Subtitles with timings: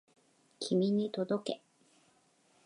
[0.59, 1.61] 君に届け